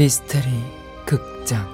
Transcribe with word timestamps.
미스테리 0.00 0.48
극장 1.04 1.68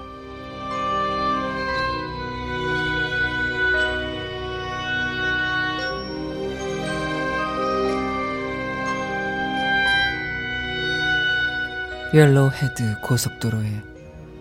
옐로우헤드 12.12 13.00
고속도로의 13.00 13.80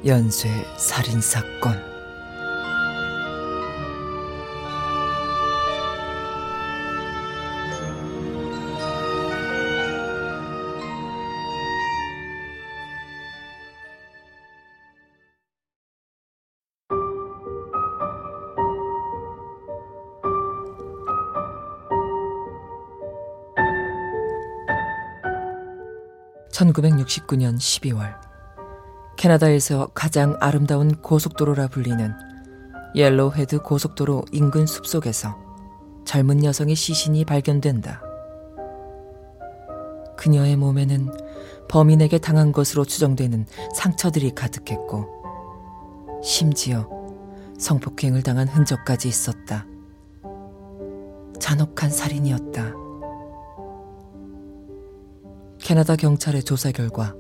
연쇄 0.08 0.50
살인 0.78 1.22
사건. 1.22 1.95
(1969년 27.06 27.56
12월) 27.58 28.16
캐나다에서 29.18 29.88
가장 29.94 30.36
아름다운 30.40 30.96
고속도로라 30.96 31.68
불리는 31.68 32.14
옐로우헤드 32.96 33.60
고속도로 33.60 34.26
인근 34.32 34.66
숲속에서 34.66 35.38
젊은 36.06 36.44
여성의 36.44 36.76
시신이 36.76 37.26
발견된다. 37.26 38.02
그녀의 40.18 40.56
몸에는 40.56 41.12
범인에게 41.68 42.20
당한 42.20 42.52
것으로 42.52 42.86
추정되는 42.86 43.46
상처들이 43.76 44.32
가득했고, 44.32 46.22
심지어 46.24 46.90
성폭행을 47.58 48.24
당한 48.24 48.48
흔적까지 48.48 49.08
있었다. 49.08 49.66
잔혹한 51.40 51.90
살인이었다. 51.90 52.85
캐나다 55.66 55.96
경찰의 55.96 56.44
조사 56.44 56.72
결과 56.72 57.16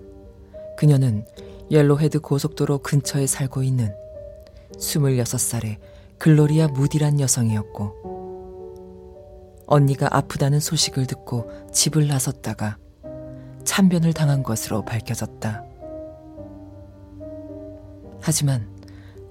그녀는 0.77 1.25
옐로헤드 1.71 2.19
고속도로 2.19 2.77
근처에 2.77 3.25
살고 3.25 3.63
있는 3.63 3.91
26살의 4.73 5.77
글로리아 6.19 6.67
무디란 6.67 7.19
여성이었고, 7.19 8.03
언니가 9.65 10.09
아프다는 10.15 10.59
소식을 10.59 11.07
듣고 11.07 11.49
집을 11.71 12.07
나섰다가 12.07 12.77
참변을 13.63 14.13
당한 14.13 14.43
것으로 14.43 14.85
밝혀졌다. 14.85 15.63
하지만 18.21 18.69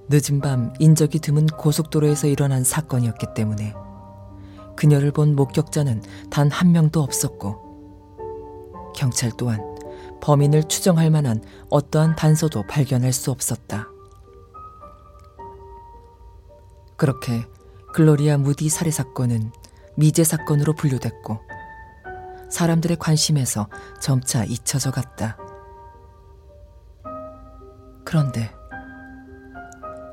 늦은 0.09 0.41
밤 0.41 0.73
인적이 0.79 1.19
드문 1.19 1.47
고속도로에서 1.47 2.27
일어난 2.27 2.65
사건이었기 2.65 3.27
때문에 3.33 3.73
그녀를 4.75 5.13
본 5.13 5.37
목격자는 5.37 6.03
단 6.29 6.49
한 6.49 6.73
명도 6.73 7.01
없었고, 7.01 7.63
경찰 8.95 9.31
또한 9.37 9.59
범인을 10.21 10.63
추정할 10.63 11.11
만한 11.11 11.43
어떠한 11.69 12.15
단서도 12.15 12.63
발견할 12.67 13.13
수 13.13 13.31
없었다. 13.31 13.89
그렇게 16.97 17.45
글로리아 17.93 18.37
무디 18.37 18.69
살해 18.69 18.91
사건은 18.91 19.51
미제 19.95 20.23
사건으로 20.23 20.73
분류됐고 20.73 21.39
사람들의 22.49 22.97
관심에서 22.97 23.67
점차 23.99 24.43
잊혀져 24.43 24.91
갔다. 24.91 25.37
그런데 28.03 28.51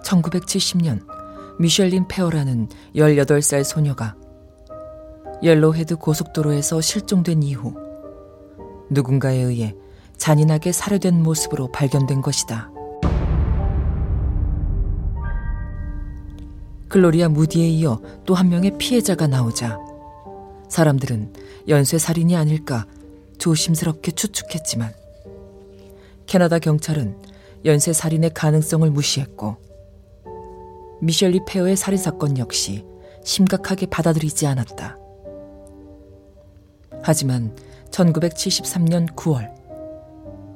1970년 0.04 1.06
미셸린 1.58 2.08
페어라는 2.08 2.68
18살 2.96 3.64
소녀가 3.64 4.16
옐로헤드 5.42 5.96
고속도로에서 5.96 6.80
실종된 6.80 7.42
이후 7.42 7.74
누군가에 8.92 9.36
의해 9.38 9.74
잔인하게 10.16 10.72
살해된 10.72 11.22
모습으로 11.22 11.72
발견된 11.72 12.20
것이다. 12.22 12.70
글로리아 16.88 17.28
무디에 17.28 17.68
이어 17.68 18.00
또 18.26 18.34
한 18.34 18.50
명의 18.50 18.76
피해자가 18.76 19.26
나오자 19.26 19.78
사람들은 20.68 21.32
연쇄 21.68 21.98
살인이 21.98 22.36
아닐까 22.36 22.86
조심스럽게 23.38 24.12
추측했지만 24.12 24.92
캐나다 26.26 26.58
경찰은 26.58 27.16
연쇄 27.64 27.92
살인의 27.92 28.34
가능성을 28.34 28.90
무시했고 28.90 29.56
미셸린 31.00 31.40
페어의 31.46 31.76
살인 31.76 31.98
사건 31.98 32.38
역시 32.38 32.84
심각하게 33.24 33.86
받아들이지 33.86 34.46
않았다. 34.46 34.98
하지만 37.02 37.56
1973년 37.92 39.14
9월 39.14 39.52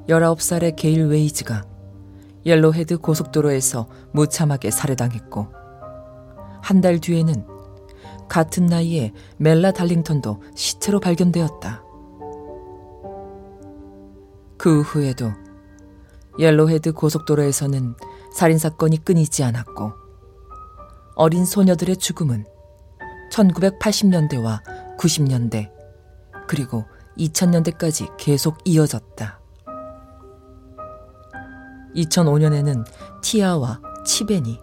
19살의 0.09 0.75
게일 0.75 1.07
웨이즈가 1.07 1.63
옐로헤드 2.45 2.97
고속도로에서 2.97 3.87
무참하게 4.11 4.71
살해당했고 4.71 5.47
한 6.61 6.81
달 6.81 6.99
뒤에는 6.99 7.45
같은 8.27 8.65
나이의 8.65 9.13
파멜라 9.37 9.71
달링턴도 9.71 10.41
시체로 10.53 10.99
발견되었다. 10.99 11.81
그 14.57 14.81
후에도 14.81 15.31
옐로헤드 16.39 16.91
고속도로에서는 16.91 17.95
살인사건이 18.35 19.05
끊이지 19.05 19.43
않았고 19.43 19.93
어린 21.15 21.45
소녀들의 21.45 21.97
죽음은 21.97 22.45
1980년대와 23.31 24.61
90년대 24.99 25.71
그리고 26.47 26.83
2000년대까지 27.17 28.15
계속 28.17 28.57
이어졌다. 28.65 29.39
2005년에는 31.95 32.85
티아와 33.21 33.81
치베니, 34.05 34.59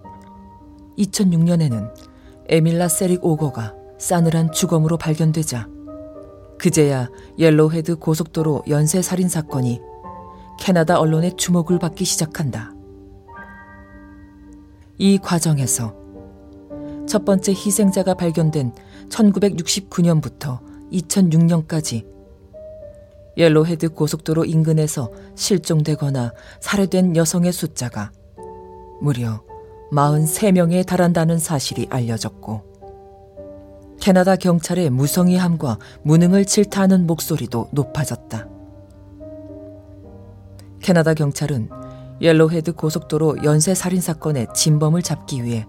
2006년에는 0.99 1.93
에일라 2.49 2.89
세릭 2.89 3.25
오거가 3.25 3.75
싸늘한 3.99 4.53
주검으로 4.53 4.97
발견되자 4.99 5.69
그제야 6.59 7.09
옐로헤드 7.39 7.97
고속도로 7.97 8.65
연쇄 8.69 9.03
살인 9.03 9.29
사건이 9.29 9.81
캐나다 10.61 11.01
언론의 11.01 11.37
주목을 11.37 11.79
받기 11.79 12.05
시작한다. 12.05 12.73
이 14.99 15.19
과정에서 15.19 15.95
첫 17.07 17.25
번째 17.25 17.53
희생자가 17.53 18.15
발견된 18.15 18.73
1969년부터 19.09 20.61
2006년까지 20.93 22.14
옐로헤드 23.37 23.91
고속도로 23.91 24.45
인근에서 24.45 25.11
실종되거나 25.35 26.33
살해된 26.61 27.17
여성의 27.17 27.53
숫자가 27.53 28.13
무려 29.01 29.43
43명에 29.93 30.87
달한다는 30.87 31.39
사실이 31.39 31.89
알려졌고 31.91 32.75
캐나다 34.01 34.37
경찰의 34.37 34.91
무성의함과 34.91 35.79
무능을 36.03 36.45
질타하는 36.45 37.07
목소리도 37.07 37.69
높아졌다. 37.73 38.49
캐나다 40.81 41.15
경찰은 41.15 41.71
옐로헤드 42.21 42.75
고속도로 42.75 43.45
연쇄 43.45 43.75
살인 43.75 44.01
사건의 44.01 44.49
진범을 44.55 45.03
잡기 45.03 45.43
위해 45.43 45.67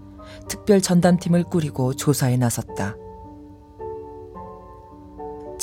특별 0.49 0.81
전담팀을 0.81 1.45
꾸리고 1.45 1.93
조사에 1.95 2.37
나섰다. 2.37 2.95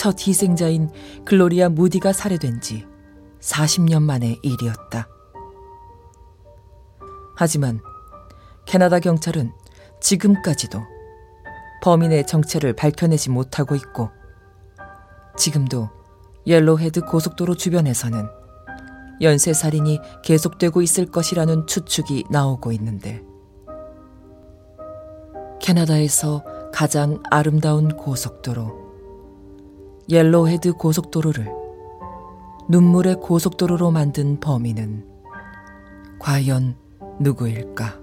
첫 0.03 0.27
희생자인 0.27 0.91
글로리아 1.25 1.69
무디가 1.69 2.13
살해된 2.13 2.61
지 2.61 2.85
40년 3.39 4.03
만의 4.03 4.41
일이었다. 4.43 5.07
하지만 7.37 7.81
캐나다 8.65 8.99
경찰은 8.99 9.53
지금까지도 10.01 10.81
범인의 11.85 12.27
정체를 12.27 12.73
밝혀내지 12.73 13.31
못하고 13.31 13.77
있고 13.77 14.11
지금도 15.37 15.89
옐로헤드 16.49 17.03
고속도로 17.03 17.55
주변에서는 17.55 18.27
연쇄살인이 19.21 20.01
계속되고 20.25 20.83
있을 20.83 21.07
것이라는 21.13 21.69
추측이 21.69 22.25
나오고 22.29 22.73
있는데 22.73 23.23
캐나다에서 25.61 26.43
가장 26.73 27.23
아름다운 27.31 27.97
고속도로 27.97 28.82
옐로헤드 30.09 30.73
고속도로를 30.75 31.49
눈물의 32.69 33.17
고속도로로 33.17 33.91
만든 33.91 34.41
범인은 34.41 35.07
과연 36.19 36.77
누구일까? 37.21 38.01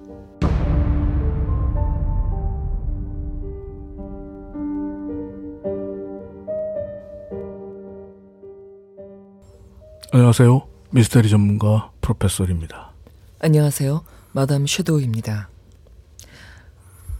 안녕하세요. 10.11 10.67
미스테리 10.91 11.29
전문가 11.29 11.91
프로페서입니다. 12.01 12.91
안녕하세요. 13.39 14.03
마담 14.31 14.65
섀도우입니다. 14.65 15.49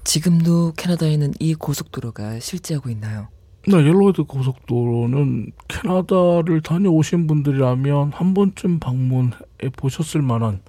지금도 0.04 0.74
캐나다에는 0.76 1.34
이 1.40 1.54
고속도로가 1.54 2.40
실재하고 2.40 2.90
있나요? 2.90 3.28
네, 3.68 3.74
옐로우헤드 3.74 4.24
고속도로는 4.24 5.52
캐나다를 5.68 6.62
다녀오신 6.62 7.28
분들이라면 7.28 8.14
한 8.14 8.34
번쯤 8.34 8.80
방문해 8.80 9.36
보셨을 9.76 10.22
만한 10.22 10.62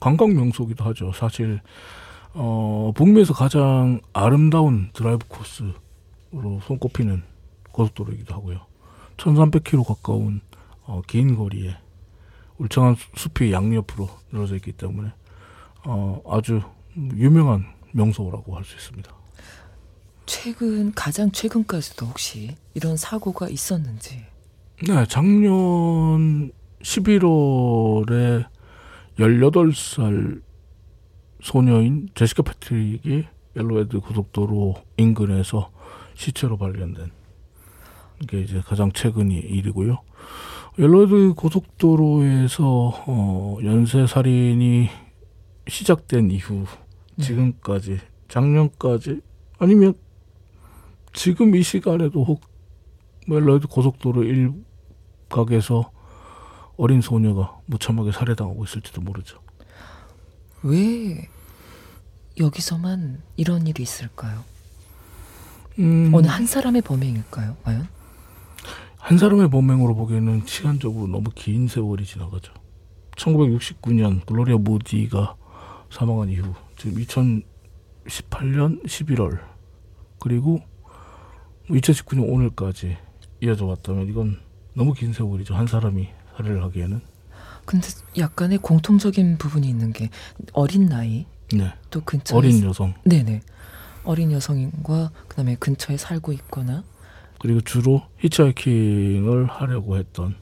관광 0.00 0.34
명소기도 0.34 0.82
하죠. 0.86 1.12
사실 1.12 1.60
어, 2.34 2.90
북미에서 2.94 3.34
가장 3.34 4.00
아름다운 4.14 4.88
드라이브 4.94 5.26
코스로 5.28 5.74
손꼽히는 6.66 7.22
고속도로이기도 7.70 8.34
하고요. 8.34 8.60
1300km 9.18 9.86
가까운 9.86 10.40
어, 10.84 11.02
긴 11.06 11.36
거리에 11.36 11.76
울창한 12.58 12.96
숲이 13.14 13.52
양옆으로 13.52 14.08
늘어져 14.32 14.56
있기 14.56 14.72
때문에 14.72 15.12
어, 15.84 16.22
아주 16.28 16.62
유명한 16.96 17.66
명소라고 17.92 18.56
할 18.56 18.64
수 18.64 18.74
있습니다. 18.76 19.21
최근 20.26 20.92
가장 20.94 21.30
최근까지도 21.30 22.06
혹시 22.06 22.56
이런 22.74 22.96
사고가 22.96 23.48
있었는지? 23.48 24.24
네, 24.86 25.06
작년 25.08 26.50
11월에 26.82 28.46
18살 29.18 30.42
소녀인 31.42 32.08
제시카 32.14 32.42
패트릭이 32.42 33.24
옐로헤드 33.56 34.00
고속도로 34.00 34.76
인근에서 34.96 35.70
시체로 36.14 36.56
발견된 36.56 37.10
게 38.28 38.40
이제 38.40 38.60
가장 38.64 38.92
최근의 38.92 39.34
일이고요. 39.34 39.98
옐로헤드 40.78 41.34
고속도로에서 41.34 43.04
어, 43.06 43.58
연쇄 43.62 44.06
살인이 44.06 44.88
시작된 45.68 46.30
이후 46.30 46.64
지금까지 47.20 48.00
작년까지 48.28 49.20
아니면 49.58 49.94
지금 51.12 51.54
이 51.54 51.62
시간에도 51.62 52.24
혹 52.24 52.40
멜로드 53.26 53.66
고속도로 53.68 54.24
일각에서 54.24 55.90
어린 56.76 57.00
소녀가 57.00 57.58
무참하게 57.66 58.12
살해당하고 58.12 58.64
있을지도 58.64 59.00
모르죠. 59.00 59.40
왜 60.62 61.28
여기서만 62.38 63.22
이런 63.36 63.66
일이 63.66 63.82
있을까요? 63.82 64.44
음, 65.78 66.10
어느 66.14 66.26
한 66.26 66.46
사람의 66.46 66.82
범행일까요? 66.82 67.56
과연? 67.62 67.88
한 68.96 69.18
사람의 69.18 69.50
범행으로 69.50 69.94
보기에는 69.94 70.46
시간적으로 70.46 71.06
너무 71.08 71.30
긴 71.34 71.68
세월이 71.68 72.04
지나가죠. 72.04 72.52
1969년 73.16 74.24
글로리아 74.24 74.56
모디가 74.56 75.36
사망한 75.90 76.30
이후 76.30 76.54
지금 76.78 77.02
2018년 77.02 78.82
11월 78.84 79.40
그리고 80.18 80.60
2019년 81.68 82.28
오늘까지 82.28 82.96
이어져 83.40 83.66
왔다면 83.66 84.08
이건 84.08 84.38
너무 84.74 84.92
긴 84.94 85.12
세월이죠. 85.12 85.54
한 85.54 85.66
사람이 85.66 86.08
살해를 86.36 86.62
하기에는. 86.64 87.00
근데 87.64 87.88
약간의 88.18 88.58
공통적인 88.58 89.38
부분이 89.38 89.68
있는 89.68 89.92
게 89.92 90.10
어린 90.52 90.86
나이 90.86 91.26
네. 91.52 91.72
또 91.90 92.00
근처에 92.02 92.36
어린 92.36 92.64
여성 92.64 92.94
네네 93.04 93.40
어린 94.02 94.32
여성과 94.32 95.12
그다음에 95.28 95.54
근처에 95.56 95.96
살고 95.96 96.32
있거나 96.32 96.82
그리고 97.38 97.60
주로 97.60 98.02
히치하이킹을 98.18 99.46
하려고 99.46 99.96
했던 99.96 100.34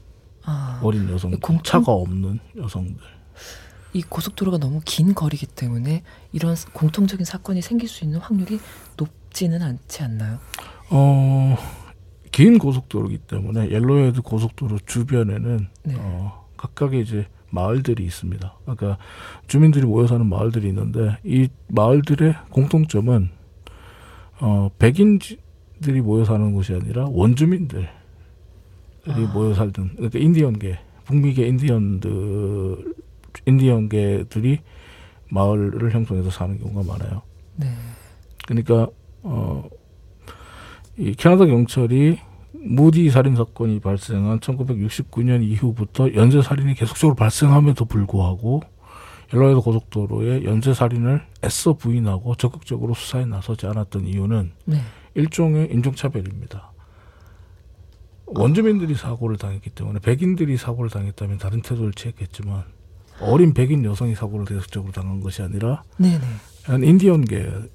아, 0.44 0.80
어린 0.82 1.08
여성, 1.10 1.30
공통- 1.32 1.62
차가 1.62 1.92
없는 1.92 2.38
여성들. 2.56 2.96
이 3.92 4.02
고속도로가 4.02 4.58
너무 4.58 4.80
긴 4.84 5.14
거리기 5.14 5.46
때문에 5.46 6.02
이런 6.32 6.56
공통적인 6.72 7.26
사건이 7.26 7.60
생길 7.60 7.88
수 7.88 8.04
있는 8.04 8.18
확률이 8.20 8.58
높지는 8.96 9.60
않지 9.62 10.02
않나요? 10.02 10.38
어, 10.90 11.56
긴 12.32 12.58
고속도로이기 12.58 13.18
때문에 13.18 13.70
옐로헤드 13.70 14.22
고속도로 14.22 14.78
주변에는 14.86 15.68
네. 15.84 15.94
어, 15.98 16.46
각각의 16.56 17.02
이제 17.02 17.26
마을들이 17.50 18.04
있습니다. 18.04 18.58
그러니까 18.62 18.98
주민들이 19.46 19.86
모여 19.86 20.06
사는 20.06 20.24
마을들이 20.24 20.68
있는데 20.68 21.16
이 21.24 21.48
마을들의 21.68 22.34
공통점은 22.50 23.30
어, 24.40 24.70
백인들이 24.78 26.00
모여 26.02 26.24
사는 26.24 26.52
곳이 26.52 26.74
아니라 26.74 27.06
원주민들이 27.10 27.86
아. 29.06 29.18
모여 29.34 29.54
살던 29.54 29.96
그러니까 29.96 30.18
인디언계 30.18 30.78
북미계 31.04 31.46
인디언들 31.46 32.94
인디언계들이 33.46 34.60
마을을 35.30 35.92
형성해서 35.92 36.30
사는 36.30 36.58
경우가 36.58 36.92
많아요. 36.92 37.22
네. 37.56 37.66
그러니까 38.46 38.88
어, 39.22 39.68
이 41.00 41.14
캐나다 41.14 41.46
경찰이 41.46 42.18
무디 42.52 43.08
살인 43.08 43.34
사건이 43.34 43.80
발생한 43.80 44.40
1969년 44.40 45.42
이후부터 45.42 46.12
연쇄 46.14 46.42
살인이 46.42 46.74
계속적으로 46.74 47.16
발생함에도 47.16 47.86
불구하고 47.86 48.60
옐로헤드 49.32 49.60
고속도로의 49.60 50.44
연쇄 50.44 50.74
살인을 50.74 51.22
애써 51.42 51.72
부인하고 51.72 52.34
적극적으로 52.34 52.92
수사에 52.92 53.24
나서지 53.24 53.66
않았던 53.66 54.06
이유는 54.06 54.52
네. 54.66 54.76
일종의 55.14 55.72
인종차별입니다. 55.72 56.70
원주민들이 58.26 58.94
사고를 58.94 59.38
당했기 59.38 59.70
때문에 59.70 60.00
백인들이 60.00 60.58
사고를 60.58 60.90
당했다면 60.90 61.38
다른 61.38 61.62
태도를 61.62 61.92
취했겠지만 61.92 62.64
어린 63.20 63.54
백인 63.54 63.86
여성이 63.86 64.14
사고를 64.14 64.44
계속적으로 64.44 64.92
당한 64.92 65.20
것이 65.20 65.40
아니라 65.40 65.82
네네. 65.96 66.20
한 66.64 66.84
인디언계 66.84 67.70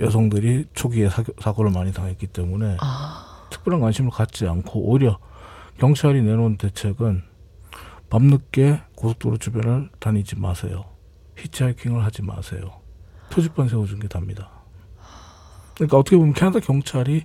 여성들이 0.00 0.66
초기에 0.74 1.08
사, 1.08 1.22
사고 1.38 1.62
를 1.62 1.70
많이 1.70 1.92
당했기 1.92 2.26
때문에 2.28 2.76
아, 2.80 3.46
특별한 3.50 3.80
관심을 3.80 4.10
갖지 4.10 4.46
않고 4.46 4.80
오히려 4.90 5.18
경찰이 5.78 6.22
내놓은 6.22 6.56
대책은 6.56 7.22
밤늦게 8.10 8.80
고속도로 8.96 9.38
주변을 9.38 9.90
다니지 9.98 10.38
마세요. 10.38 10.84
히치하이킹을 11.38 12.04
하지 12.04 12.22
마세요. 12.22 12.80
표지판 13.30 13.68
세워준 13.68 14.00
게 14.00 14.08
답니다. 14.08 14.50
그러니까 15.74 15.98
어떻게 15.98 16.16
보면 16.16 16.34
캐나다 16.34 16.60
경찰이 16.60 17.24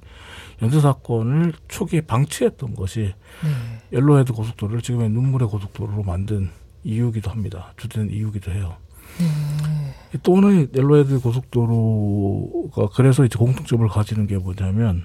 연쇄 0.61 0.79
사건을 0.79 1.53
초기에 1.67 2.01
방치했던 2.01 2.75
것이 2.75 3.13
네. 3.43 3.97
옐로헤드 3.97 4.33
고속도로를 4.33 4.81
지금의 4.81 5.09
눈물의 5.09 5.47
고속도로로 5.49 6.03
만든 6.03 6.49
이유기도 6.83 7.29
합니다. 7.29 7.73
주된 7.77 8.09
이유기도 8.09 8.51
해요. 8.51 8.77
네. 9.19 9.66
또 10.23 10.37
하나의 10.37 10.69
옐로헤드 10.73 11.19
고속도로가 11.19 12.89
그래서 12.95 13.25
이제 13.25 13.37
공통점을 13.37 13.87
가지는 13.87 14.27
게 14.27 14.37
뭐냐면 14.37 15.03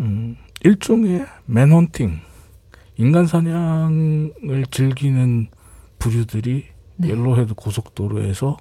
음, 0.00 0.36
일종의 0.62 1.26
manhunting 1.46 2.20
인간 2.96 3.26
사냥을 3.26 4.66
즐기는 4.70 5.48
부류들이 5.98 6.64
네. 6.96 7.08
옐로헤드 7.08 7.54
고속도로에서 7.54 8.56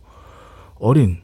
어린 0.75 1.21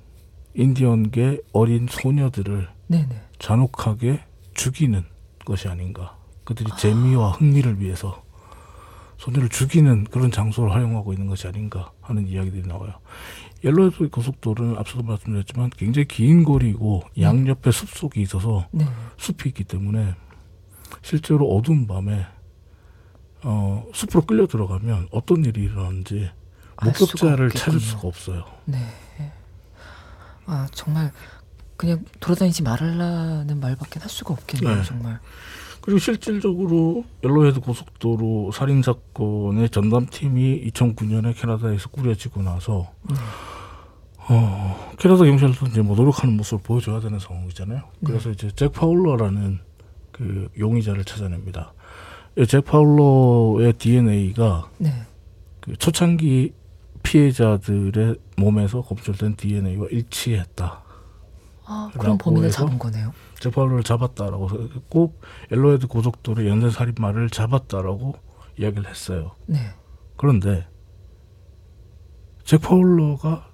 인디언계 0.53 1.41
어린 1.53 1.87
소녀들을 1.89 2.69
네 2.87 3.05
네. 3.07 3.21
잔혹하게 3.39 4.23
죽이는 4.53 5.03
것이 5.45 5.67
아닌가. 5.67 6.17
그들이 6.43 6.69
재미와 6.77 7.31
흥미를 7.31 7.79
위해서 7.79 8.23
소녀를 9.19 9.49
죽이는 9.49 10.05
그런 10.05 10.31
장소를 10.31 10.73
활용하고 10.73 11.11
있는 11.13 11.27
것이 11.27 11.47
아닌가 11.47 11.91
하는 12.01 12.25
이야기들이 12.27 12.67
나와요. 12.67 12.93
옐로우헤드 13.63 14.09
고속도로는 14.09 14.77
앞서도 14.77 15.03
말씀드렸지만 15.03 15.69
굉장히 15.71 16.07
긴 16.07 16.45
거리고 16.45 17.03
양옆에 17.19 17.71
숲속이 17.71 18.21
있어서 18.21 18.67
네. 18.71 18.85
숲이 19.17 19.49
있기 19.49 19.65
때문에 19.65 20.15
실제로 21.01 21.49
어두운 21.53 21.85
밤에 21.85 22.25
어, 23.43 23.85
숲으로 23.93 24.21
끌려 24.25 24.47
들어가면 24.47 25.09
어떤 25.11 25.43
일이 25.43 25.63
일어나는지 25.63 26.29
목격자를 26.81 27.51
찾을. 27.51 27.79
수가 27.81 28.07
없어요. 28.07 28.45
네. 28.65 28.77
아 30.45 30.67
정말 30.71 31.11
그냥 31.75 32.03
돌아다니지 32.21 32.63
말라는 32.63 33.59
말밖에 33.59 33.99
할 33.99 34.09
수가 34.09 34.33
없겠네요. 34.33 34.77
네. 34.77 34.83
정말. 34.83 35.19
그리고 35.89 35.97
실질적으로 35.97 37.03
옐로헤드 37.23 37.61
고속도로 37.61 38.51
살인 38.51 38.83
사건의 38.83 39.71
전담팀이 39.71 40.69
2009년에 40.69 41.35
캐나다에서 41.35 41.89
꾸려지고 41.89 42.43
나서 42.43 42.91
네. 43.09 43.15
어, 44.29 44.93
캐나다 44.99 45.25
경찰도 45.25 45.65
이제 45.65 45.81
뭐 45.81 45.95
노력하는 45.95 46.37
모습을 46.37 46.61
보여줘야 46.61 46.99
되는 46.99 47.17
상황이잖아요. 47.17 47.81
그래서 48.05 48.29
이제 48.29 48.51
잭 48.55 48.71
파울러라는 48.71 49.61
그 50.11 50.49
용의자를 50.59 51.05
찾아냅니다. 51.05 51.73
이 52.37 52.43
잭 52.43 52.65
파울러의 52.65 53.73
DNA가 53.73 54.69
네. 54.77 54.93
그 55.59 55.75
초창기 55.75 56.53
피해자들의 57.01 58.15
몸에서 58.37 58.83
검출된 58.83 59.37
DNA와 59.37 59.87
일치했다. 59.89 60.83
아 61.71 61.89
그럼 61.97 62.17
범인을? 62.17 62.49
잡은 62.49 62.79
거네요. 62.79 63.13
잭 63.39 63.53
파울러를 63.53 63.83
잡았다라고 63.83 64.49
했고 64.75 65.13
옐로헤드 65.51 65.87
고속도로 65.87 66.47
연쇄 66.47 66.71
살인마를 66.71 67.29
잡았다라고 67.29 68.15
이야기를 68.57 68.89
했어요. 68.89 69.31
네. 69.45 69.59
그런데 70.17 70.67
잭 72.43 72.59
파울러가 72.61 73.47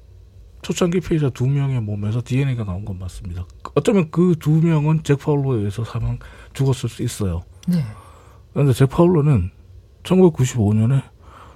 초창기 0.61 1.01
피해자 1.01 1.29
두 1.29 1.45
명의 1.45 1.79
몸에서 1.81 2.21
DNA가 2.23 2.63
나온 2.63 2.85
건 2.85 2.97
맞습니다. 2.97 3.45
어쩌면 3.75 4.09
그 4.09 4.33
두 4.39 4.49
명은 4.51 5.03
잭 5.03 5.19
파울러에 5.19 5.59
의해서 5.59 5.83
사망 5.83 6.17
죽었을 6.53 6.89
수 6.89 7.03
있어요. 7.03 7.41
네. 7.67 7.83
그런데 8.53 8.71
잭 8.73 8.89
파울러는 8.89 9.51
1995년에 10.03 11.03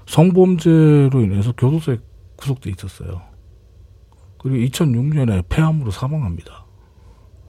성범죄로 0.08 1.22
인해서 1.22 1.54
교도소에 1.54 2.00
구속돼 2.36 2.70
있었어요. 2.72 3.22
그리고 4.40 4.58
2006년에 4.58 5.44
폐암으로 5.50 5.92
사망합니다. 5.92 6.66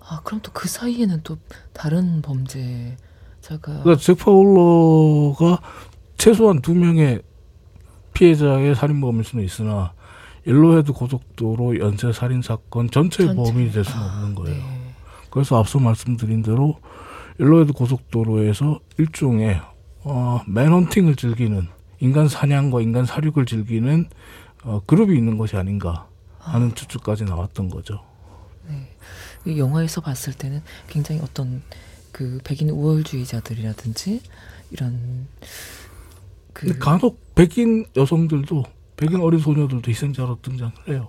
아, 0.00 0.20
그럼 0.24 0.40
또 0.42 0.50
그 0.52 0.68
사이에는 0.68 1.20
또 1.22 1.38
다른 1.72 2.20
범죄자가 2.20 2.96
그러니까 3.82 3.96
잭 3.96 4.18
파울러가 4.18 5.60
최소한 6.18 6.60
두 6.60 6.74
명의 6.74 7.22
피해자의 8.12 8.74
살인범일 8.74 9.24
수는 9.24 9.44
있으나 9.44 9.92
옐로헤드 10.46 10.92
고속도로 10.92 11.78
연쇄 11.78 12.12
살인 12.12 12.42
사건 12.42 12.90
전체의 12.90 13.34
전체. 13.34 13.52
범인이 13.52 13.70
될 13.72 13.84
수는 13.84 13.98
아, 14.02 14.06
없는 14.06 14.34
거예요. 14.34 14.56
네. 14.56 14.94
그래서 15.30 15.58
앞서 15.58 15.78
말씀드린 15.78 16.42
대로 16.42 16.78
옐로헤드 17.38 17.72
고속도로에서 17.72 18.80
일종의 18.98 19.60
어, 20.02 20.40
manhunting을 20.48 21.14
즐기는 21.16 21.68
인간 22.00 22.26
사냥과 22.26 22.80
인간 22.80 23.04
사육을 23.04 23.46
즐기는 23.46 24.06
어, 24.64 24.80
그룹이 24.86 25.16
있는 25.16 25.38
것이 25.38 25.56
아닌가 25.56 26.08
하는 26.40 26.74
추측까지 26.74 27.24
나왔던 27.24 27.68
거죠. 27.68 28.04
이 29.46 29.58
영화에서 29.58 30.00
봤을 30.00 30.32
때는 30.32 30.62
굉장히 30.88 31.20
어떤 31.22 31.62
그 32.12 32.40
백인 32.44 32.70
우월주의자들이라든지 32.70 34.20
이런 34.70 35.28
그 36.52 36.78
간혹 36.78 37.34
백인 37.34 37.86
여성들도 37.96 38.64
백인 38.96 39.20
어린 39.20 39.40
소녀들도 39.40 39.88
희생자로 39.88 40.40
등장을 40.42 40.72
해요. 40.88 41.08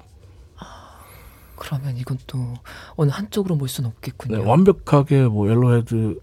그러면 1.55 1.97
이건 1.97 2.17
또 2.25 2.55
어느 2.95 3.11
한쪽으로 3.11 3.57
볼 3.57 3.67
수는 3.67 3.89
없겠군요. 3.91 4.37
네, 4.37 4.43
완벽하게 4.43 5.25
뭐 5.25 5.49
옐로헤드 5.49 6.19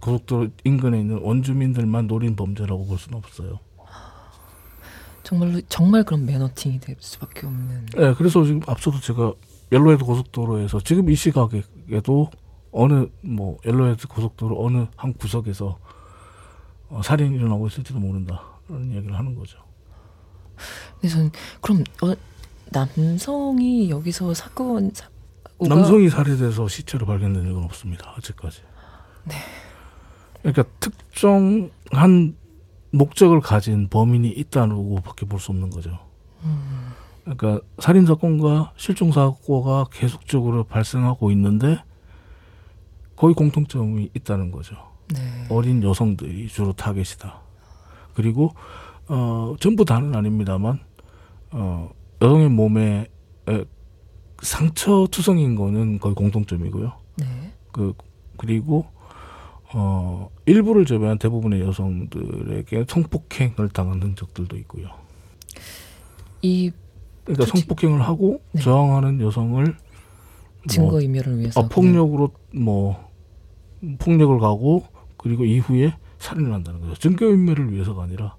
고속도로 0.00 0.48
인근에 0.64 1.00
있는 1.00 1.18
원주민들만 1.18 2.06
노린 2.06 2.36
범죄라고 2.36 2.86
볼 2.86 2.98
수는 2.98 3.18
없어요. 3.18 3.58
정말로 5.22 5.60
정말 5.68 6.04
그런 6.04 6.26
manhunting이 6.26 6.80
될 6.80 6.96
수밖에 6.98 7.46
없는. 7.46 7.86
네, 7.96 8.14
그래서 8.14 8.44
지금 8.44 8.60
앞서도 8.66 9.00
제가 9.00 9.32
옐로헤드 9.70 10.04
고속도로에서 10.04 10.80
지금 10.80 11.08
이 11.08 11.14
시각에도 11.14 12.30
어느 12.70 13.06
뭐 13.20 13.58
옐로헤드 13.64 14.08
고속도로 14.08 14.64
어느 14.64 14.86
한 14.96 15.12
구석에서 15.14 15.78
어, 16.88 17.02
살인이 17.02 17.36
일어나고 17.36 17.66
있을지도 17.68 17.98
모른다. 17.98 18.42
그런 18.66 18.92
얘기를 18.92 19.16
하는 19.16 19.34
거죠. 19.34 19.58
근데 21.00 21.08
저는 21.08 21.30
그럼 21.60 21.84
어, 22.02 22.14
남성이 22.70 23.90
여기서 23.90 24.34
사건 24.34 24.90
사고가 24.94 25.74
남성이 25.74 26.08
살해돼서 26.08 26.68
시체로 26.68 27.06
발견된 27.06 27.44
적은 27.44 27.64
없습니다. 27.64 28.14
아직까지. 28.16 28.62
네. 29.24 29.34
그러니까 30.42 30.64
특정한 30.80 32.36
목적을 32.92 33.40
가진 33.40 33.88
범인이 33.88 34.28
있다고밖에 34.30 35.26
볼 35.26 35.40
수 35.40 35.50
없는 35.50 35.70
거죠. 35.70 35.98
음, 36.44 36.88
그러니까 37.24 37.60
살인 37.78 38.06
사건과 38.06 38.72
실종 38.76 39.12
사고가 39.12 39.86
계속적으로 39.92 40.64
발생하고 40.64 41.30
있는데 41.32 41.78
거의 43.16 43.34
공통점이 43.34 44.10
있다는 44.14 44.50
거죠. 44.50 44.76
네. 45.14 45.20
어린 45.50 45.82
여성들이 45.82 46.48
주로 46.48 46.72
타겟이다. 46.72 47.40
그리고 48.14 48.52
어 49.08 49.54
전부 49.60 49.84
다는 49.84 50.14
아닙니다만 50.14 50.80
어 51.52 51.90
여성의 52.20 52.48
몸에 52.50 53.08
에, 53.48 53.64
상처 54.42 55.06
투성인 55.10 55.54
거는 55.54 55.98
거의 55.98 56.14
공통점이고요. 56.14 56.92
네. 57.16 57.52
그 57.72 57.94
그리고 58.36 58.86
어 59.74 60.30
일부를 60.46 60.84
제외한 60.84 61.18
대부분의 61.18 61.60
여성들에게 61.62 62.84
성폭행을 62.88 63.70
당한 63.72 64.02
흔적들도 64.02 64.56
있고요. 64.58 64.88
이 66.42 66.70
그러니까 67.24 67.46
그치. 67.46 67.58
성폭행을 67.58 68.02
하고 68.02 68.42
네. 68.52 68.60
저항하는 68.62 69.20
여성을 69.20 69.76
증거 70.68 70.90
뭐, 70.92 71.00
인멸을 71.00 71.38
위해서 71.38 71.60
아, 71.60 71.68
폭력으로 71.68 72.30
뭐 72.54 73.10
폭력을 73.98 74.38
가고 74.38 74.84
그리고 75.16 75.44
이후에 75.44 75.94
살인을 76.18 76.52
한다는 76.52 76.80
거죠. 76.80 76.94
증거 76.94 77.26
인멸을 77.26 77.72
위해서가 77.72 78.04
아니라 78.04 78.36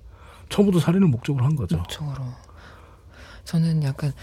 처음부터 0.49 0.79
살인을 0.79 1.07
목적으로 1.07 1.45
한 1.45 1.55
거죠. 1.55 1.77
목적으로. 1.77 2.23
저는 3.45 3.83
약간 3.83 4.13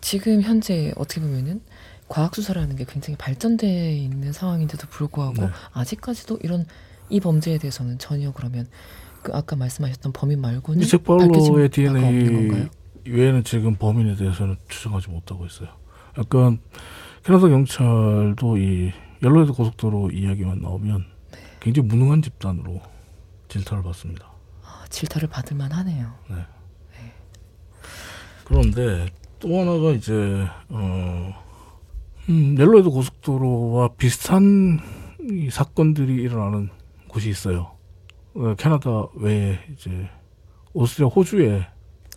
지금 0.00 0.42
현재 0.42 0.92
어떻게 0.96 1.20
보면은 1.20 1.62
과학 2.08 2.34
수사라는 2.34 2.76
게 2.76 2.84
굉장히 2.84 3.16
발전돼 3.16 3.96
있는 3.96 4.32
상황인데도 4.32 4.86
불구하고 4.88 5.42
네. 5.42 5.48
아직까지도 5.72 6.38
이런 6.42 6.66
이 7.08 7.20
범죄에 7.20 7.58
대해서는 7.58 7.98
전혀 7.98 8.32
그러면 8.32 8.66
그 9.22 9.32
아까 9.34 9.56
말씀하셨던 9.56 10.12
범인 10.12 10.40
말고는 10.40 10.82
이잭 10.82 11.04
밝혀진 11.04 11.32
파울러의 11.32 11.68
바가 11.68 11.90
없는 11.90 12.10
DNA? 12.10 12.68
외에는 13.06 13.44
지금 13.44 13.76
범인에 13.76 14.16
대해서는 14.16 14.56
추정하지 14.68 15.10
못하고 15.10 15.46
있어요. 15.46 15.68
약간 16.18 16.58
캐나다 17.24 17.48
경찰도 17.48 18.56
이 18.58 18.92
옐로헤드 19.22 19.52
고속도로 19.52 20.10
이야기만 20.10 20.60
나오면 20.60 21.04
네. 21.32 21.38
굉장히 21.60 21.88
무능한 21.88 22.22
집단으로 22.22 22.80
질타를 23.48 23.82
받습니다. 23.82 24.30
아, 24.62 24.84
질타를 24.90 25.28
받을 25.28 25.56
만하네요. 25.56 26.12
그런데 28.44 29.08
또 29.40 29.60
하나가 29.60 29.90
이제 29.90 30.46
어 30.68 31.45
음, 32.28 32.56
옐로헤드 32.58 32.90
고속도로와 32.90 33.88
비슷한 33.96 34.80
이 35.30 35.48
사건들이 35.50 36.14
일어나는 36.14 36.70
곳이 37.08 37.28
있어요. 37.30 37.76
어, 38.34 38.54
캐나다 38.58 39.06
외에 39.14 39.58
이제 39.72 40.08
오스트레일리아 40.72 41.08
호주에 41.08 41.66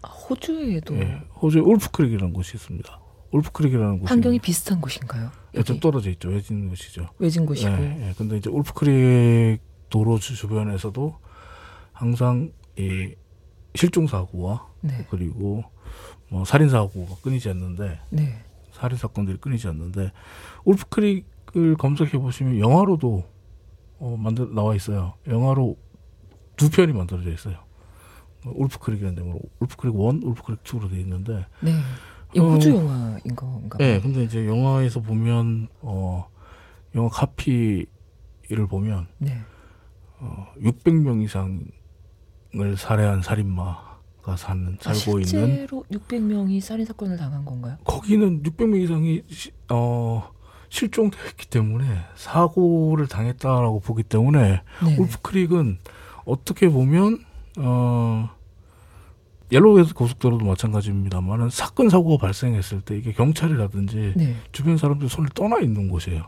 아, 0.02 0.08
호주에도 0.10 0.96
예, 0.98 1.22
호주에 1.42 1.62
울프크릭이라는 1.62 2.34
곳이 2.34 2.56
있습니다. 2.58 3.00
울프크릭이라는 3.32 4.00
곳이 4.00 4.10
환경이 4.10 4.40
비슷한 4.40 4.82
곳인가요? 4.82 5.30
예, 5.56 5.64
좀 5.64 5.80
떨어져 5.80 6.10
있죠. 6.12 6.30
외진 6.30 6.70
곳이죠. 6.70 7.08
외진 7.20 7.46
곳이고 7.46 7.72
예, 7.72 8.08
예. 8.10 8.14
근데 8.18 8.38
이제 8.38 8.50
울프크릭 8.50 9.62
도로 9.90 10.18
주- 10.20 10.36
주변에서도 10.36 11.16
항상 11.94 12.52
이 12.78 13.14
실종 13.76 14.08
사고와 14.08 14.68
네, 14.82 15.06
그리고 15.10 15.64
뭐 16.30 16.44
살인 16.46 16.70
사고가 16.70 17.16
끊이지 17.22 17.50
않는데 17.50 18.00
네, 18.10 18.38
살인 18.72 18.98
사건들이 18.98 19.38
끊이지 19.38 19.68
않는데 19.68 20.12
울프크릭을 20.66 21.76
검색해 21.78 22.18
보시면 22.18 22.60
영화로도 22.60 23.24
어, 24.00 24.16
만들 24.18 24.54
나와 24.54 24.76
있어요. 24.76 25.16
영화로 25.28 25.78
두 26.56 26.70
편이 26.70 26.94
만들어져 26.94 27.32
있어요. 27.32 27.58
어, 28.46 28.52
울프크릭이라는 28.56 29.16
데로 29.16 29.40
울프크릭 29.60 29.94
1, 29.94 30.00
울프크릭 30.24 30.64
2로 30.64 30.90
돼 30.90 31.00
있는데 31.02 31.46
네. 31.62 31.74
이 32.34 32.40
어, 32.40 32.44
호주 32.44 32.76
영화인 32.76 33.36
건가? 33.36 33.78
예, 33.82 33.94
봐요. 33.94 34.02
근데 34.02 34.24
이제 34.24 34.46
영화에서 34.46 35.02
보면 35.02 35.68
어 35.82 36.28
영화 36.96 37.10
카피를 37.10 37.88
보면 38.70 39.08
네. 39.18 39.40
어 40.20 40.48
600명 40.62 41.24
이상을 41.24 42.78
살해한 42.78 43.22
살인마 43.22 43.89
가 44.22 44.36
사는 44.36 44.78
아, 44.86 44.94
살고 44.94 45.20
있는 45.20 45.26
실제로 45.26 45.86
600명이 45.92 46.60
살인 46.62 46.86
사건을 46.86 47.16
당한 47.18 47.46
건가요? 47.46 47.78
거기는 47.86 48.44
600명 48.44 48.82
이상이 48.84 49.22
시- 49.30 49.52
어 49.70 50.30
실종됐기 50.70 51.48
때문에 51.48 51.86
사고를 52.16 53.08
당했다라고 53.08 53.80
보기 53.80 54.04
때문에 54.04 54.62
네. 54.86 54.98
울프크릭은 54.98 55.80
어떻게 56.26 56.70
보면 56.70 57.20
어 57.60 58.30
옐로우헤드 59.52 59.94
고속도로도 59.96 60.46
마찬가지입니다만은 60.46 61.50
사건 61.50 61.90
사고가 61.90 62.24
발생했을 62.28 62.82
때 62.82 62.98
이게 62.98 63.14
경찰이라든지 63.14 64.14
네. 64.16 64.36
주변 64.52 64.78
사람들 64.78 65.10
손을 65.10 65.30
떠나 65.34 65.60
있는 65.60 65.90
곳이에요. 65.90 66.26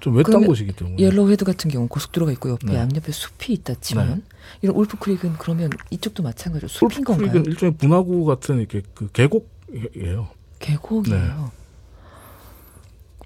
좀 0.00 0.16
외딴 0.16 0.46
곳이기 0.46 0.72
때문에. 0.72 0.98
옐로우헤드 0.98 1.44
같은 1.44 1.70
경우 1.70 1.88
고속도로가 1.88 2.32
있고 2.32 2.50
옆에 2.50 2.66
네. 2.66 2.76
양옆에 2.76 3.12
숲이 3.12 3.52
있다 3.54 3.74
치면 3.74 4.22
이런 4.62 4.76
울프크릭은 4.76 5.34
그러면 5.38 5.70
이쪽도 5.90 6.22
마찬가지로 6.22 6.68
숲인 6.68 7.00
울프크릭은 7.00 7.32
건가요? 7.32 7.42
일종의 7.46 7.76
분화구 7.76 8.24
같은 8.24 8.58
이렇게 8.58 8.82
그 8.94 9.08
계곡이에요. 9.12 10.28
계곡이에요. 10.60 11.18
네. 11.18 11.58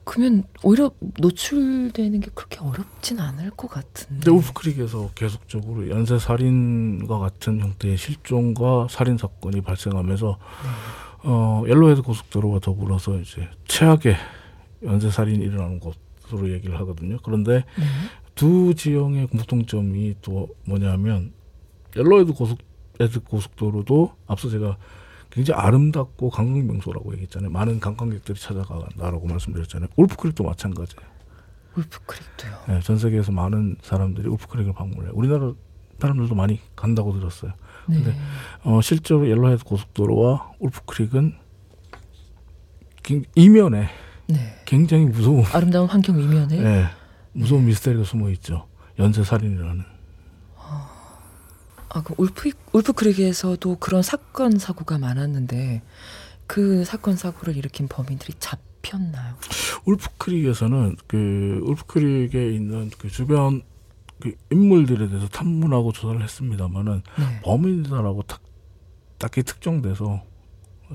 그러면 0.04 0.44
오히려 0.62 0.90
노출되는 1.21 2.21
게 2.21 2.30
그렇게 2.35 2.59
어렵진 2.59 3.21
않을 3.21 3.50
것 3.50 3.68
같은데. 3.68 4.25
근데 4.25 4.30
울프크릭에서 4.32 5.11
계속적으로 5.14 5.88
연쇄 5.90 6.18
살인과 6.18 7.18
같은 7.18 7.61
형태의 7.61 7.97
실종과 7.97 8.88
살인 8.90 9.16
사건이 9.16 9.61
발생하면서 9.61 10.38
어 11.25 11.64
옐로헤드 11.68 12.02
고속도로와 12.02 12.59
더불어서 12.59 13.21
이제 13.21 13.49
최악의 13.68 14.16
연쇄 14.82 15.11
살인이 15.11 15.44
일어나는 15.44 15.78
곳으 15.78 15.97
로 16.39 16.51
얘기를 16.51 16.79
하거든요. 16.81 17.19
그런데 17.23 17.65
네. 17.79 17.85
두 18.35 18.75
지형의 18.75 19.27
공통점이 19.29 20.17
또 20.23 20.49
뭐냐면 20.67 21.33
옐로헤드 21.97 22.33
고속 22.33 22.59
옐로헤드 23.01 23.21
고속도로도 23.21 24.15
앞서 24.27 24.49
제가 24.49 24.77
굉장히 25.31 25.61
아름답고 25.61 26.31
관광 26.31 26.67
명소라고 26.67 27.12
얘기했잖아요. 27.15 27.51
많은 27.51 27.81
관광객들이 27.81 28.39
찾아간다라고 28.39 29.27
말씀드렸잖아요. 29.27 29.89
울프크릭도 29.97 30.45
마찬가지예요. 30.45 31.11
울프크릭도요. 31.77 32.53
네, 32.69 32.81
전 32.81 32.99
세계에서 32.99 33.33
많은 33.33 33.77
사람들이 33.83 34.29
울프크릭을 34.29 34.75
방문해요. 34.75 35.12
우리나라 35.15 35.53
사람들도 35.99 36.35
많이 36.35 36.61
간다고 36.77 37.12
들었어요. 37.19 37.53
네. 37.89 37.97
근데 37.97 38.15
어, 38.65 38.81
실제로 38.83 39.29
옐로헤드 39.29 39.65
고속도로와 39.65 40.53
울프크릭은 40.59 41.35
이면에 43.35 43.89
네. 44.33 44.62
굉장히 44.65 45.07
무서운 45.07 45.45
아름다운 45.53 45.89
환경 45.89 46.21
이면에 46.21 46.61
네, 46.61 46.87
무서운 47.33 47.67
미스테리가 47.67 48.05
숨어 48.05 48.31
있죠. 48.31 48.69
연쇄 48.99 49.25
살인이라는. 49.25 49.85
아, 51.95 52.03
그 52.03 52.15
울프 52.17 52.51
울프 52.73 52.95
크릭에서도 52.95 53.77
그런 53.77 54.03
사건 54.03 54.59
사고가 54.59 54.99
많았는데 54.99 55.83
그 56.47 56.85
사건 56.85 57.17
사고를 57.17 57.57
일으킨 57.57 57.87
범인들이 57.87 58.35
잡혔나요? 58.39 59.35
울프 59.85 60.09
크릭에서는 60.17 60.97
그 61.07 61.61
울프 61.65 61.85
크릭에 61.87 62.51
있는 62.55 62.91
그 62.99 63.11
주변 63.11 63.62
그 64.21 64.35
인물들에 64.51 65.09
대해서 65.09 65.29
탐문하고 65.29 65.93
조사를 65.93 66.23
했습니다만은 66.23 67.03
네. 67.19 67.41
범인이다라고 67.43 68.23
딱, 68.23 68.41
딱히 69.19 69.43
특정돼서 69.43 70.23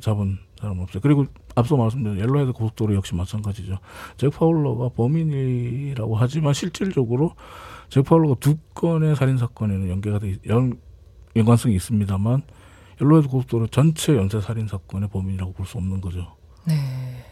잡은 0.01 0.39
사람 0.59 0.79
없어요. 0.79 1.01
그리고 1.01 1.25
앞서 1.55 1.77
말씀드린 1.77 2.19
옐로헤드 2.19 2.51
고속도로 2.53 2.95
역시 2.95 3.15
마찬가지죠. 3.15 3.77
잭 4.17 4.29
파울러가 4.31 4.89
범인이라고 4.89 6.15
하지만 6.15 6.53
실질적으로 6.53 7.35
잭 7.89 8.03
파울러가 8.03 8.35
두 8.39 8.57
건의 8.73 9.15
살인 9.15 9.37
사건에는 9.37 9.89
연계가 9.89 10.19
돼 10.19 10.37
연, 10.47 10.79
연관성이 11.35 11.75
있습니다만 11.75 12.41
옐로헤드 13.01 13.27
고속도로 13.27 13.67
전체 13.67 14.15
연쇄 14.15 14.41
살인 14.41 14.67
사건의 14.67 15.09
범인이라고 15.09 15.53
볼 15.53 15.65
수 15.65 15.77
없는 15.77 16.01
거죠. 16.01 16.35
네. 16.65 16.73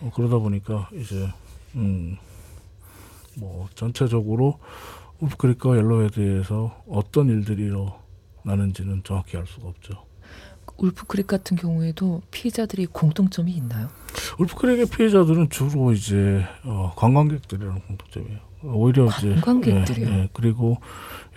어, 0.02 0.12
그러다 0.14 0.38
보니까 0.38 0.90
이제 0.94 1.28
음, 1.76 2.18
뭐 3.38 3.68
전체적으로 3.76 4.60
울프크릭과 5.20 5.78
옐로헤드에서 5.78 6.84
어떤 6.88 7.30
일들이 7.30 7.70
일어나는지는 8.44 9.04
정확히 9.04 9.38
알 9.38 9.46
수가 9.48 9.68
없죠. 9.70 10.06
울프크릭 10.78 11.28
같은 11.28 11.58
경우에도 11.58 12.22
피해자들이 12.32 12.86
공통점이 12.88 13.52
있나요? 13.52 13.88
울프크릭의 14.40 14.88
피해자들은 14.88 15.50
주로 15.50 15.92
이제 15.92 16.46
어, 16.64 16.94
관광객들이라는 16.96 17.82
공통점이에요. 17.82 18.40
오히려 18.64 19.06
이제 19.06 19.36
관광객들이요? 19.36 20.08
예, 20.08 20.14
예. 20.14 20.30
그리고 20.34 20.78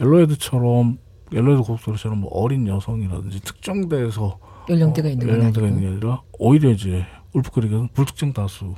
옐로헤드처럼 0.00 0.98
옐로헤드 1.32 1.62
고속도로처럼 1.62 2.20
뭐 2.20 2.30
어린 2.32 2.66
여성이라든지 2.66 3.40
특정대에서 3.40 4.38
연령대가 4.68 5.08
어, 5.08 5.10
있는 5.10 5.26
건 5.26 5.36
연령대가. 5.36 5.66
있는 5.66 5.80
게 5.82 5.86
아니라 5.88 6.22
오히려 6.38 6.70
이제 6.70 7.04
울프크릭은 7.34 7.88
불특정 7.92 8.32
다수가 8.32 8.74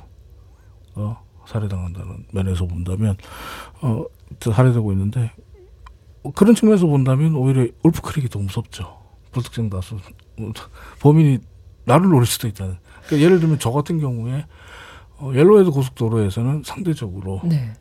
살해당한다는 1.47 2.25
면에서 2.31 2.65
본다면 2.65 3.17
어 3.81 4.05
살해되고 4.39 4.91
있는데 4.93 5.31
어, 6.23 6.31
그런 6.31 6.53
측면에서 6.55 6.87
본다면 6.87 7.35
오히려 7.35 7.67
울프크릭이 7.83 8.29
더 8.29 8.39
무섭죠. 8.39 8.97
불특정 9.31 9.69
다수 9.69 9.95
어, 9.95 9.99
범인이 10.99 11.39
나를 11.85 12.09
노릴 12.09 12.25
수도 12.25 12.47
있다는. 12.47 12.77
그러니까 13.05 13.25
예를 13.25 13.39
들면 13.39 13.59
저 13.59 13.71
같은 13.71 13.99
경우에 13.99 14.45
어, 15.17 15.31
옐로헤드 15.33 15.71
고속도로에서는 15.71 16.63
상대적으로 16.65 17.41
네. 17.43 17.73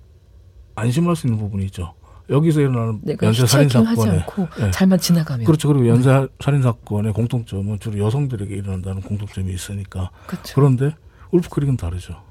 안심할 0.74 1.16
수 1.16 1.26
있는 1.26 1.38
부분이 1.38 1.64
있죠. 1.66 1.94
여기서 2.28 2.60
일어나는 2.60 3.00
내가 3.02 3.26
연쇄 3.26 3.44
살인 3.46 3.68
사건에 3.68 4.24
예. 4.60 4.70
잘만 4.70 5.00
지나가면 5.00 5.44
그렇죠. 5.44 5.68
그리고 5.68 5.88
연쇄 5.88 6.28
살인 6.38 6.62
사건의 6.62 7.12
공통점은 7.12 7.80
주로 7.80 7.98
여성들에게 7.98 8.54
일어난다는 8.54 9.02
공통점이 9.02 9.52
있으니까 9.52 10.10
그렇죠. 10.26 10.54
그런데 10.54 10.94
울프크릭은 11.32 11.76
다르죠. 11.76 12.22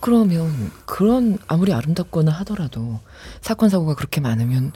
그러면 0.00 0.50
그런 0.86 1.38
아무리 1.46 1.72
아름답거나 1.72 2.32
하더라도 2.32 3.00
사건 3.42 3.68
사고가 3.68 3.94
그렇게 3.94 4.20
많으면 4.20 4.72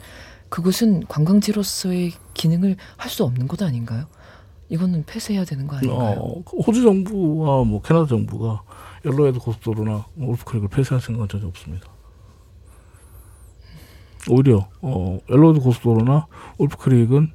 그곳은 0.55 1.05
관광지로서의 1.07 2.13
기능을 2.33 2.77
할 2.95 3.09
수 3.11 3.25
없는 3.25 3.45
것 3.49 3.61
아닌가요? 3.61 4.05
이거는 4.69 5.03
폐쇄해야 5.05 5.43
되는 5.43 5.67
거 5.67 5.75
아닌가요? 5.75 6.17
어, 6.17 6.41
호주 6.65 6.81
정부와 6.81 7.65
뭐 7.65 7.81
캐나다 7.81 8.07
정부가 8.07 8.63
옐로헤드 9.03 9.39
고속도로나 9.39 10.05
뭐 10.13 10.29
울프크릭을 10.31 10.69
폐쇄할 10.69 11.01
생각은 11.01 11.27
전혀 11.27 11.45
없습니다. 11.47 11.89
오히려 14.29 14.69
어, 14.81 15.19
옐로헤드 15.29 15.59
고속도로나 15.59 16.27
울프크릭은 16.57 17.33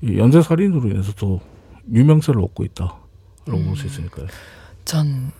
이 0.00 0.16
연쇄 0.18 0.40
살인으로 0.40 0.88
인해서 0.88 1.12
더 1.12 1.40
유명세를 1.92 2.40
얻고 2.40 2.64
있다라고 2.64 2.96
볼수 3.44 3.86
있으니까요. 3.86 4.26
전 4.86 5.32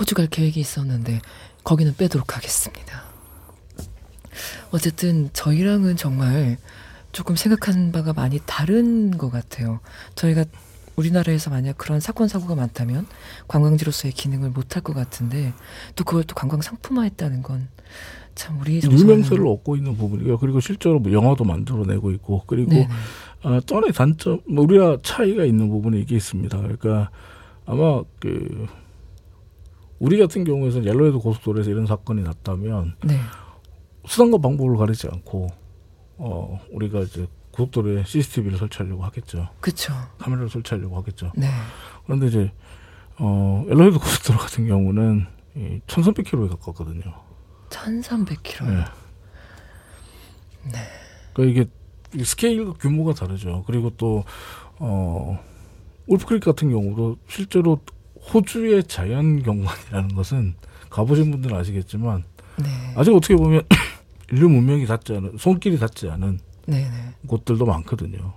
호주 0.00 0.14
갈 0.14 0.26
계획이 0.26 0.58
있었는데 0.58 1.20
거기는 1.64 1.94
빼도록 1.94 2.34
하겠습니다. 2.34 3.07
어쨌든 4.70 5.30
저희랑은 5.32 5.96
정말 5.96 6.58
조금 7.12 7.36
생각하는 7.36 7.92
바가 7.92 8.12
많이 8.12 8.40
다른 8.46 9.16
것 9.16 9.30
같아요. 9.30 9.80
저희가 10.14 10.44
우리나라에서 10.96 11.50
만약 11.50 11.78
그런 11.78 12.00
사건 12.00 12.26
사고가 12.28 12.54
많다면 12.54 13.06
관광지로서의 13.46 14.12
기능을 14.12 14.50
못할 14.50 14.82
것 14.82 14.94
같은데 14.94 15.52
또 15.94 16.04
그걸 16.04 16.24
또 16.24 16.34
관광 16.34 16.60
상품화했다는 16.60 17.42
건 17.42 17.68
참 18.38 18.56
우리 18.60 18.80
유명세를 18.80 19.44
얻고 19.48 19.74
있는 19.74 19.96
부분이고요. 19.96 20.38
그리고 20.38 20.60
실제로 20.60 21.00
뭐 21.00 21.12
영화도 21.12 21.42
만들어내고 21.42 22.12
있고 22.12 22.44
그리고 22.46 22.70
네네. 22.70 22.88
아, 23.42 23.60
또 23.66 23.76
하나의 23.76 23.92
단점, 23.92 24.40
뭐 24.48 24.62
우리와 24.62 24.98
차이가 25.02 25.44
있는 25.44 25.68
부분이 25.68 26.00
이게 26.00 26.14
있습니다. 26.14 26.56
그러니까 26.56 27.10
아마 27.66 28.00
그 28.20 28.68
우리 29.98 30.18
같은 30.18 30.44
경우에서 30.44 30.84
옐로헤드 30.84 31.18
고속도로에서 31.18 31.68
이런 31.68 31.86
사건이 31.86 32.22
났다면 32.22 32.94
네. 33.04 33.18
수단과 34.08 34.38
방법을 34.38 34.76
가리지 34.76 35.08
않고 35.10 35.48
어 36.18 36.60
우리가 36.72 37.00
이제 37.00 37.26
고속도로에 37.52 38.04
CCTV를 38.04 38.58
설치하려고 38.58 39.04
하겠죠. 39.04 39.48
그렇죠. 39.60 39.92
카메라를 40.18 40.48
설치하려고 40.48 40.96
하겠죠. 40.96 41.32
네. 41.36 41.48
그런데 42.04 42.26
이제 42.26 42.52
어 43.18 43.64
옐로헤드 43.68 43.98
고속도로 43.98 44.38
같은 44.38 44.66
경우는 44.66 45.26
이 45.56 45.80
1,300km에 45.86 46.48
가깝거든요. 46.50 47.02
1300km. 47.70 48.90
네. 50.72 50.78
그러니까 51.32 51.62
이게 51.62 51.70
이 52.14 52.24
스케일 52.24 52.72
규모가 52.74 53.14
다르죠. 53.14 53.64
그리고 53.66 53.90
또 53.96 54.24
어, 54.78 55.38
울프크릭 56.06 56.42
같은 56.42 56.70
경우도 56.70 57.16
실제로 57.28 57.80
호주의 58.32 58.82
자연 58.84 59.42
경관이라는 59.42 60.14
것은 60.14 60.54
가보신 60.90 61.30
분들은 61.30 61.56
아시겠지만 61.56 62.24
네. 62.56 62.68
아직 62.96 63.14
어떻게 63.14 63.36
보면 63.36 63.62
인류 64.30 64.48
문명이 64.48 64.86
닿지 64.86 65.14
않은 65.16 65.36
손길이 65.38 65.78
닿지 65.78 66.08
않은 66.10 66.40
네, 66.66 66.88
네. 66.88 67.14
곳들도 67.26 67.64
많거든요. 67.64 68.34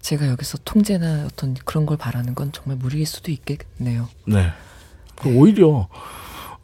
제가 0.00 0.26
여기서 0.28 0.58
통제나 0.64 1.26
어떤 1.26 1.54
그런 1.54 1.86
걸 1.86 1.96
바라는 1.96 2.34
건 2.34 2.52
정말 2.52 2.76
무리일 2.76 3.06
수도 3.06 3.30
있겠네요. 3.30 4.08
네. 4.26 4.48
그 5.16 5.34
오히려 5.36 5.88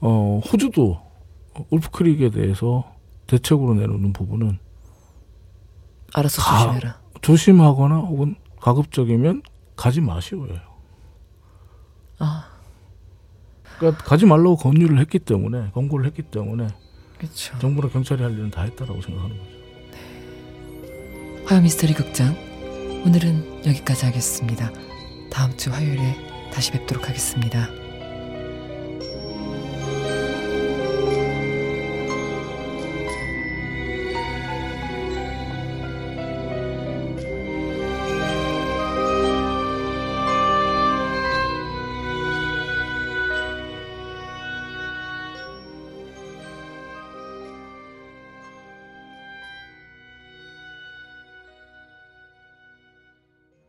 어, 0.01 0.41
호주도 0.51 1.01
울프크릭에 1.71 2.31
대해서 2.31 2.93
대책으로 3.27 3.75
내놓는 3.75 4.13
부분은 4.13 4.59
알아서 6.15 6.43
가- 6.43 6.59
조심해라. 6.65 7.01
조심하거나 7.23 7.97
혹은 7.97 8.35
가급적이면 8.61 9.43
가지 9.77 10.01
마시오예요. 10.01 10.61
아, 12.19 12.49
그러니까 13.79 14.05
가지 14.05 14.27
말라고 14.27 14.57
권유를 14.57 14.99
했기 14.99 15.19
때문에 15.21 15.71
권고를 15.71 16.07
했기 16.07 16.23
때문에 16.23 16.67
그렇죠. 17.19 17.59
정부나 17.59 17.89
경찰이 17.89 18.23
할 18.23 18.33
일은 18.33 18.51
다 18.51 18.63
했다라고 18.63 19.01
생각하는 19.03 19.37
거죠. 19.37 19.59
화요 21.47 21.61
미스터리 21.61 21.95
극장 21.95 22.37
오늘은 23.05 23.67
여기까지 23.67 24.05
하겠습니다. 24.07 24.71
다음 25.31 25.57
주 25.57 25.71
화요일에 25.71 26.17
다시 26.53 26.71
뵙도록 26.73 27.09
하겠습니다. 27.09 27.69